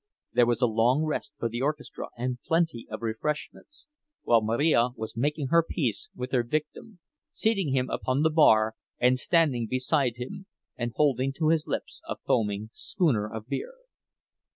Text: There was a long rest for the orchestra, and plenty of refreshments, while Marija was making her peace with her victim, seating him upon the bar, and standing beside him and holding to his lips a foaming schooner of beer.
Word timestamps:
There 0.33 0.47
was 0.47 0.63
a 0.63 0.65
long 0.65 1.03
rest 1.05 1.33
for 1.37 1.47
the 1.47 1.61
orchestra, 1.61 2.07
and 2.17 2.41
plenty 2.43 2.87
of 2.89 3.03
refreshments, 3.03 3.85
while 4.23 4.41
Marija 4.41 4.89
was 4.95 5.15
making 5.15 5.49
her 5.49 5.61
peace 5.61 6.09
with 6.15 6.31
her 6.31 6.41
victim, 6.41 6.97
seating 7.29 7.71
him 7.75 7.87
upon 7.87 8.23
the 8.23 8.31
bar, 8.31 8.73
and 8.99 9.19
standing 9.19 9.67
beside 9.69 10.13
him 10.15 10.47
and 10.75 10.91
holding 10.95 11.33
to 11.33 11.49
his 11.49 11.67
lips 11.67 12.01
a 12.09 12.15
foaming 12.15 12.71
schooner 12.73 13.31
of 13.31 13.47
beer. 13.47 13.73